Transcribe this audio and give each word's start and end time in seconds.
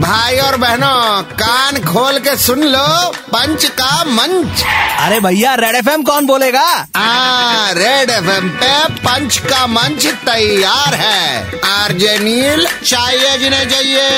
भाई 0.00 0.38
और 0.46 0.56
बहनों 0.58 1.22
कान 1.40 1.76
खोल 1.84 2.18
के 2.26 2.36
सुन 2.44 2.62
लो 2.74 2.86
पंच 3.34 3.64
का 3.80 3.92
मंच 4.04 4.62
अरे 5.00 5.18
भैया 5.20 5.54
रेड 5.62 5.74
एफ 5.76 5.88
कौन 6.06 6.26
बोलेगा 6.26 6.64
आ, 6.96 7.70
रेड 7.78 8.10
एफ 8.10 8.28
पे 8.62 8.72
पंच 9.06 9.38
का 9.50 9.66
मंच 9.68 10.06
तैयार 10.28 10.94
है 11.02 11.60
आरजे 11.70 12.18
नील 12.24 12.66
चाहिए 12.84 13.36
जिन्हें 13.38 13.68
चाहिए 13.68 14.08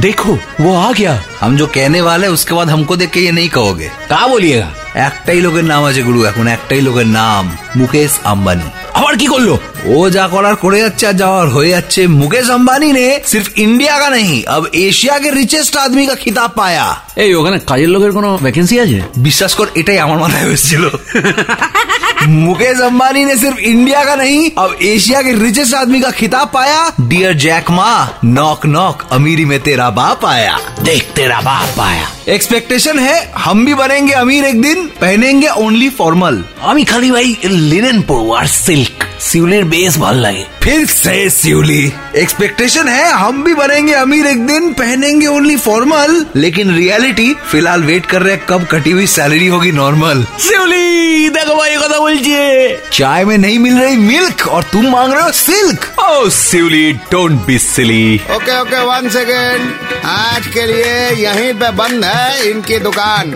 देखो 0.00 0.32
वो 0.60 0.74
आ 0.76 0.90
गया 0.92 1.12
हम 1.40 1.56
जो 1.56 1.66
कहने 1.74 2.00
वाले 2.02 2.26
उसके 2.28 2.54
बाद 2.54 2.68
हमको 2.70 2.96
देख 2.96 3.10
के 3.10 3.20
ये 3.20 3.32
नहीं 3.32 3.48
कहोगे 3.58 3.90
কা 4.12 4.22
বলিয়েগা 4.30 4.68
একটাই 5.06 5.38
লোকের 5.44 5.64
নাম 5.68 5.82
আছে 5.88 6.02
গুরু 6.08 6.20
এখন 6.30 6.46
একটাই 6.56 6.80
লোকের 6.86 7.08
নাম 7.12 7.44
মুকেশ 7.78 8.12
আম্বানি 8.32 8.68
আবার 8.98 9.14
কি 9.16 9.26
করলো 9.26 9.54
ও 9.88 9.96
যা 10.10 10.24
করার 10.28 10.56
করে 10.56 10.78
যাচ্ছে 10.80 11.04
আর 11.06 11.16
যাওয়ার 11.22 11.46
হয়ে 11.48 11.70
যাচ্ছে 11.74 12.00
मुकेश 12.20 12.48
अंबानी 12.50 12.90
ने 12.92 13.06
सिर्फ 13.24 13.46
इंडिया 13.56 13.94
का 13.98 14.08
नहीं 14.08 14.38
अब 14.46 14.62
एशिया 14.76 15.18
के 15.18 15.30
रिचेस्ट 15.32 15.76
आदमी 15.76 16.04
का 16.06 16.14
खिताब 16.16 16.50
पाया 16.56 16.86
এই 17.16 17.30
ওখানে 17.34 17.58
কাজের 17.70 17.90
লোকের 17.94 18.12
কোনো 18.12 18.28
ভ্যাকেন্সি 18.44 18.76
আছে 18.84 18.98
বিশ্বাস 19.18 19.52
कर 19.58 19.66
এটাই 19.80 19.98
আমার 19.98 20.18
মাথায় 20.18 20.44
এসেছিল 20.48 20.84
मुकेश 22.28 22.80
अंबानी 22.80 23.24
ने 23.24 23.36
सिर्फ 23.36 23.58
इंडिया 23.60 24.04
का 24.04 24.14
नहीं 24.16 24.50
अब 24.58 24.76
एशिया 24.84 25.22
के 25.22 25.32
रिचेस्ट 25.38 25.74
आदमी 25.74 26.00
का 26.00 26.10
खिताब 26.12 26.50
पाया 26.54 26.80
dear 27.02 27.32
Jack 27.38 27.70
Ma 27.70 27.90
knock 28.26 28.66
knock 28.68 29.06
अमीरी 29.12 29.44
में 29.44 29.58
तेरा 29.60 29.90
बाप 29.92 30.24
आया 30.26 30.56
দেখ 30.84 31.02
তেরা 31.16 31.38
বাপ 31.42 31.78
আয়া 31.82 32.06
एक्सपेक्टेशन 32.28 32.98
है 32.98 33.16
हम 33.38 33.64
भी 33.66 33.74
बनेंगे 33.74 34.12
अमीर 34.14 34.44
एक 34.44 34.60
दिन 34.62 34.78
पहनेंगे 35.00 35.48
ओनली 35.58 35.88
फॉर्मल 35.98 36.36
আমি 36.70 36.82
খালি 36.84 37.10
ভাই 37.10 37.26
লিনেন 37.64 37.98
পরবো 38.10 38.32
আর 38.40 38.46
সিল্ক 38.56 38.96
सिवली 39.21 39.61
बेस 39.71 39.97
भल 39.99 40.15
लगे 40.25 40.45
फिर 40.63 40.85
से 40.87 41.29
सिवली 41.29 41.91
एक्सपेक्टेशन 42.21 42.87
है 42.87 43.09
हम 43.11 43.43
भी 43.43 43.53
बनेंगे 43.55 43.93
अमीर 43.93 44.25
एक 44.27 44.45
दिन 44.47 44.71
पहनेंगे 44.73 45.27
ओनली 45.27 45.55
फॉर्मल 45.65 46.25
लेकिन 46.35 46.73
रियलिटी 46.75 47.33
फ़िलहाल 47.51 47.83
वेट 47.83 48.05
कर 48.11 48.21
रहे 48.21 48.37
कब 48.49 48.65
कटी 48.71 48.91
हुई 48.91 49.07
सैलरी 49.15 49.47
होगी 49.47 49.71
नॉर्मल 49.71 50.23
सिवली 50.47 51.29
देखो 51.37 51.55
भाई 51.55 51.75
कदा 51.75 51.99
बोलिए 51.99 52.77
चाय 52.93 53.25
में 53.25 53.37
नहीं 53.37 53.59
मिल 53.59 53.77
रही 53.79 53.95
मिल्क 54.05 54.47
और 54.47 54.63
तुम 54.71 54.89
मांग 54.91 55.13
रहे 55.13 55.23
हो 55.23 55.31
सिल्क 55.41 55.89
ओ 56.09 56.29
Sivli 56.39 56.91
don't 57.11 57.45
be 57.47 57.59
silly 57.59 58.19
okay 58.35 58.59
okay 58.61 58.83
one 58.85 59.09
second 59.17 59.71
आज 60.15 60.47
के 60.53 60.65
लिए 60.73 61.09
यहीं 61.25 61.53
पे 61.59 61.71
बंद 61.81 62.05
है 62.05 62.49
इनकी 62.49 62.79
दुकान। 62.79 63.35